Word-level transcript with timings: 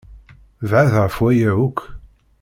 Bɛed 0.69 0.89
ɣef 1.03 1.15
waya 1.21 1.51
akk! 1.67 1.77